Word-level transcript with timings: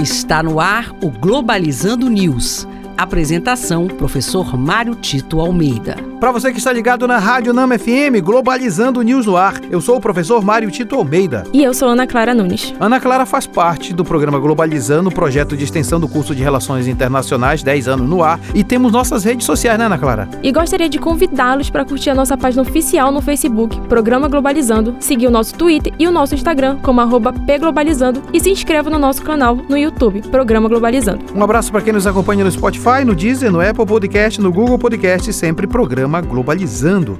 Está 0.00 0.44
no 0.44 0.60
ar 0.60 0.94
o 1.02 1.10
Globalizando 1.10 2.08
News. 2.08 2.68
Apresentação: 2.96 3.88
Professor 3.88 4.56
Mário 4.56 4.94
Tito 4.94 5.40
Almeida. 5.40 6.07
Para 6.20 6.32
você 6.32 6.50
que 6.50 6.58
está 6.58 6.72
ligado 6.72 7.06
na 7.06 7.16
Rádio 7.16 7.52
Nama 7.52 7.78
FM, 7.78 8.20
Globalizando 8.24 9.02
News 9.02 9.24
no 9.24 9.36
Ar, 9.36 9.54
eu 9.70 9.80
sou 9.80 9.98
o 9.98 10.00
professor 10.00 10.44
Mário 10.44 10.68
Tito 10.68 10.96
Almeida. 10.96 11.44
E 11.52 11.62
eu 11.62 11.72
sou 11.72 11.88
Ana 11.88 12.08
Clara 12.08 12.34
Nunes. 12.34 12.74
Ana 12.80 12.98
Clara 12.98 13.24
faz 13.24 13.46
parte 13.46 13.94
do 13.94 14.04
programa 14.04 14.36
Globalizando, 14.40 15.12
projeto 15.12 15.56
de 15.56 15.62
extensão 15.62 16.00
do 16.00 16.08
curso 16.08 16.34
de 16.34 16.42
Relações 16.42 16.88
Internacionais, 16.88 17.62
10 17.62 17.86
anos 17.86 18.08
no 18.08 18.20
ar, 18.20 18.40
e 18.52 18.64
temos 18.64 18.90
nossas 18.90 19.22
redes 19.22 19.46
sociais, 19.46 19.78
né, 19.78 19.84
Ana 19.84 19.96
Clara? 19.96 20.28
E 20.42 20.50
gostaria 20.50 20.88
de 20.88 20.98
convidá-los 20.98 21.70
para 21.70 21.84
curtir 21.84 22.10
a 22.10 22.16
nossa 22.16 22.36
página 22.36 22.62
oficial 22.62 23.12
no 23.12 23.20
Facebook, 23.20 23.80
Programa 23.82 24.26
Globalizando, 24.26 24.96
seguir 24.98 25.28
o 25.28 25.30
nosso 25.30 25.54
Twitter 25.54 25.92
e 26.00 26.08
o 26.08 26.10
nosso 26.10 26.34
Instagram 26.34 26.78
como 26.82 27.00
arroba 27.00 27.32
pglobalizando 27.32 28.24
e 28.32 28.40
se 28.40 28.50
inscreva 28.50 28.90
no 28.90 28.98
nosso 28.98 29.22
canal 29.22 29.54
no 29.68 29.78
YouTube, 29.78 30.22
Programa 30.22 30.68
Globalizando. 30.68 31.26
Um 31.32 31.44
abraço 31.44 31.70
para 31.70 31.80
quem 31.80 31.92
nos 31.92 32.08
acompanha 32.08 32.42
no 32.42 32.50
Spotify, 32.50 33.04
no 33.06 33.14
Deezer, 33.14 33.52
no 33.52 33.60
Apple 33.60 33.86
Podcast, 33.86 34.40
no 34.40 34.50
Google 34.50 34.80
Podcast, 34.80 35.32
sempre 35.32 35.68
programa 35.68 36.07
programa 36.08 36.20
Globalizando. 36.22 37.18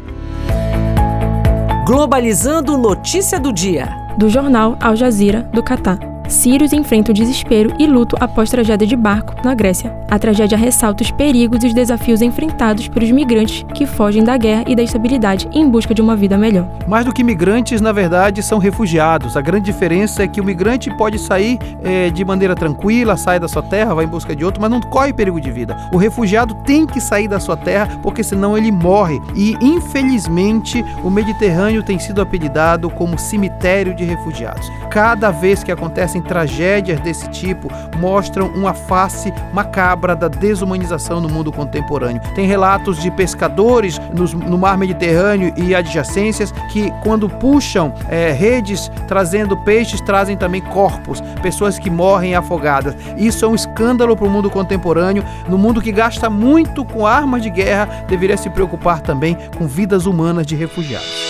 Globalizando 1.87 2.77
Notícia 2.79 3.39
do 3.39 3.53
Dia. 3.53 3.89
Do 4.19 4.29
jornal 4.29 4.77
Al 4.81 4.97
Jazeera, 4.97 5.43
do 5.53 5.63
Catar. 5.63 6.08
Sírios 6.29 6.75
enfrentam 6.75 7.15
desespero 7.15 7.75
e 7.79 7.87
luto 7.87 8.15
após 8.21 8.51
tragédia 8.51 8.87
de 8.87 8.95
barco 8.95 9.35
na 9.43 9.55
Grécia. 9.55 9.97
A 10.11 10.19
tragédia 10.19 10.59
ressalta 10.59 11.03
os 11.03 11.11
perigos 11.11 11.65
e 11.65 11.69
os 11.69 11.75
desafios 11.75 12.21
enfrentados 12.21 12.87
pelos 12.87 13.11
migrantes 13.11 13.65
que 13.75 13.87
fogem 13.87 14.23
da 14.23 14.37
guerra 14.37 14.65
e 14.67 14.77
da 14.77 14.83
instabilidade 14.83 15.49
em 15.53 15.69
busca 15.69 15.95
de 15.95 16.03
uma 16.03 16.15
vida 16.15 16.37
melhor. 16.37 16.69
Mais 16.87 17.07
do 17.07 17.15
que 17.15 17.25
migrantes, 17.25 17.81
na 17.81 17.93
verdade, 17.93 18.43
são 18.43 18.59
refugiados. 18.59 19.37
A 19.39 19.41
grande 19.41 19.67
diferença 19.67 20.23
é 20.23 20.29
que 20.29 20.41
o 20.41 20.45
migrante 20.45 20.95
pode 20.97 21.19
sair 21.19 21.59
é, 21.83 22.11
de 22.11 22.25
maneira 22.25 22.55
tranquila, 22.55 23.17
sai 23.17 23.41
da 23.41 23.49
sua 23.49 23.63
terra, 23.63 23.95
vai 23.95 24.05
em 24.05 24.09
busca 24.09 24.37
de 24.37 24.45
outro, 24.45 24.61
mas 24.61 24.71
não 24.71 24.81
corre 24.81 25.15
perigo 25.15 25.41
de 25.41 25.51
vida. 25.51 25.77
O 25.93 25.97
refugiado 25.97 26.55
tem 26.57 26.87
que 26.87 27.01
sair 27.01 27.29
da 27.29 27.41
sua 27.41 27.57
terra 27.57 27.89
porque 28.03 28.23
senão 28.23 28.57
ele 28.57 28.71
morre. 28.71 29.19
E 29.35 29.57
infelizmente 29.63 30.85
o 31.03 31.11
Mediterrâneo 31.11 31.83
tem 31.83 31.99
sido 31.99 32.21
apelidado 32.21 32.91
como 32.91 33.19
cemitério 33.19 33.95
de 33.95 34.05
refugiados. 34.05 34.71
Cada 34.91 35.31
vez 35.31 35.63
que 35.63 35.73
acontecem 36.19 36.23
tragédias 36.23 37.01
desse 37.01 37.29
tipo 37.31 37.69
mostram 37.99 38.49
uma 38.49 38.75
face 38.75 39.33
macabra 39.53 40.15
da 40.15 40.29
desumanização 40.29 41.21
no 41.21 41.29
mundo 41.29 41.53
contemporâneo. 41.53 42.21
Tem 42.35 42.47
relatos 42.47 43.01
de 43.01 43.11
pescadores 43.11 44.01
no 44.47 44.59
mar 44.59 44.77
Mediterrâneo 44.77 45.53
e 45.57 45.75
adjacências 45.75 46.53
que, 46.73 46.91
quando 47.03 47.29
puxam 47.29 47.93
é, 48.09 48.33
redes 48.33 48.91
trazendo 49.07 49.57
peixes, 49.59 50.01
trazem 50.01 50.37
também 50.37 50.61
corpos, 50.61 51.21
pessoas 51.43 51.79
que 51.79 51.91
morrem 51.91 52.35
afogadas. 52.35 52.95
Isso 53.17 53.45
é 53.45 53.49
um 53.49 53.55
escândalo 53.55 54.17
para 54.17 54.27
o 54.27 54.31
mundo 54.31 54.51
contemporâneo. 54.51 55.25
No 55.49 55.59
mundo 55.59 55.81
que 55.81 55.93
gasta 55.93 56.31
muito 56.31 56.85
com 56.85 57.07
armas 57.07 57.43
de 57.43 57.51
guerra, 57.51 58.05
deveria 58.09 58.37
se 58.37 58.51
preocupar 58.51 59.01
também 59.01 59.37
com 59.57 59.67
vidas 59.67 60.07
humanas 60.07 60.47
de 60.47 60.55
refugiados. 60.55 61.29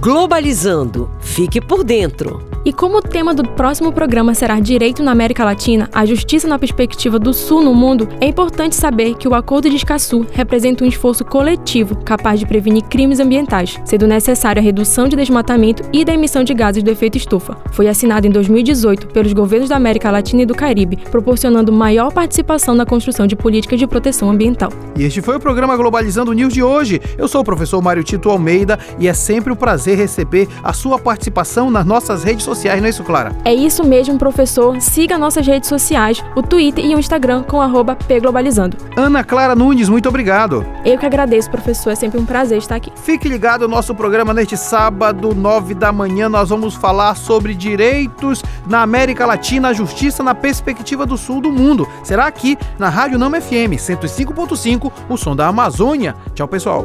Globalizando. 0.00 1.10
Fique 1.20 1.60
por 1.60 1.82
dentro. 1.82 2.55
Como 2.76 2.98
o 2.98 3.00
tema 3.00 3.32
do 3.32 3.42
próximo 3.42 3.90
programa 3.90 4.34
será 4.34 4.60
Direito 4.60 5.02
na 5.02 5.10
América 5.10 5.42
Latina, 5.42 5.88
a 5.94 6.04
justiça 6.04 6.46
na 6.46 6.58
perspectiva 6.58 7.18
do 7.18 7.32
Sul 7.32 7.62
no 7.62 7.74
mundo, 7.74 8.06
é 8.20 8.26
importante 8.26 8.76
saber 8.76 9.14
que 9.14 9.26
o 9.26 9.34
Acordo 9.34 9.70
de 9.70 9.76
Escaçu 9.76 10.26
representa 10.30 10.84
um 10.84 10.86
esforço 10.86 11.24
coletivo 11.24 11.96
capaz 12.04 12.38
de 12.38 12.44
prevenir 12.44 12.82
crimes 12.84 13.18
ambientais, 13.18 13.80
sendo 13.82 14.06
necessária 14.06 14.60
a 14.60 14.62
redução 14.62 15.08
de 15.08 15.16
desmatamento 15.16 15.84
e 15.90 16.04
da 16.04 16.12
emissão 16.12 16.44
de 16.44 16.52
gases 16.52 16.82
do 16.82 16.90
efeito 16.90 17.16
estufa. 17.16 17.56
Foi 17.72 17.88
assinado 17.88 18.26
em 18.26 18.30
2018 18.30 19.06
pelos 19.06 19.32
governos 19.32 19.70
da 19.70 19.76
América 19.76 20.10
Latina 20.10 20.42
e 20.42 20.46
do 20.46 20.54
Caribe, 20.54 20.98
proporcionando 21.10 21.72
maior 21.72 22.12
participação 22.12 22.74
na 22.74 22.84
construção 22.84 23.26
de 23.26 23.34
políticas 23.34 23.78
de 23.78 23.86
proteção 23.86 24.30
ambiental. 24.30 24.70
E 24.98 25.04
este 25.04 25.22
foi 25.22 25.36
o 25.36 25.40
programa 25.40 25.74
Globalizando 25.78 26.34
News 26.34 26.52
de 26.52 26.62
hoje. 26.62 27.00
Eu 27.16 27.26
sou 27.26 27.40
o 27.40 27.44
professor 27.44 27.80
Mário 27.80 28.04
Tito 28.04 28.28
Almeida 28.28 28.78
e 28.98 29.08
é 29.08 29.14
sempre 29.14 29.50
um 29.50 29.56
prazer 29.56 29.96
receber 29.96 30.46
a 30.62 30.74
sua 30.74 30.98
participação 30.98 31.70
nas 31.70 31.86
nossas 31.86 32.22
redes 32.22 32.44
sociais 32.44 32.65
sociais, 32.66 32.80
não 32.80 32.86
é 32.86 32.90
isso, 32.90 33.04
Clara? 33.04 33.32
É 33.44 33.54
isso 33.54 33.84
mesmo, 33.84 34.18
professor. 34.18 34.80
Siga 34.80 35.18
nossas 35.18 35.46
redes 35.46 35.68
sociais, 35.68 36.22
o 36.34 36.42
Twitter 36.42 36.84
e 36.84 36.94
o 36.94 36.98
Instagram 36.98 37.42
com 37.42 37.58
pglobalizando. 38.06 38.76
Ana 38.96 39.22
Clara 39.22 39.54
Nunes, 39.54 39.88
muito 39.88 40.08
obrigado. 40.08 40.66
Eu 40.84 40.98
que 40.98 41.06
agradeço, 41.06 41.50
professor. 41.50 41.90
É 41.90 41.94
sempre 41.94 42.18
um 42.18 42.24
prazer 42.24 42.58
estar 42.58 42.76
aqui. 42.76 42.92
Fique 42.96 43.28
ligado 43.28 43.62
ao 43.62 43.68
nosso 43.68 43.94
programa 43.94 44.34
neste 44.34 44.56
sábado, 44.56 45.34
nove 45.34 45.74
da 45.74 45.92
manhã. 45.92 46.28
Nós 46.28 46.48
vamos 46.48 46.74
falar 46.74 47.14
sobre 47.14 47.54
direitos 47.54 48.42
na 48.66 48.82
América 48.82 49.24
Latina, 49.26 49.68
a 49.68 49.72
justiça 49.72 50.22
na 50.22 50.34
perspectiva 50.34 51.06
do 51.06 51.16
sul 51.16 51.40
do 51.40 51.52
mundo. 51.52 51.86
Será 52.02 52.26
aqui 52.26 52.58
na 52.78 52.88
Rádio 52.88 53.18
Nama 53.18 53.40
FM 53.40 53.76
105.5, 53.76 54.92
o 55.08 55.16
som 55.16 55.36
da 55.36 55.46
Amazônia. 55.46 56.14
Tchau, 56.34 56.48
pessoal. 56.48 56.84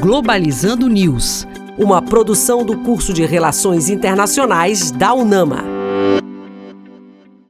Globalizando 0.00 0.88
News 0.88 1.46
uma 1.76 2.00
produção 2.00 2.64
do 2.64 2.78
curso 2.78 3.12
de 3.12 3.24
Relações 3.24 3.88
Internacionais 3.88 4.90
da 4.90 5.12
UNAMA. 5.12 5.73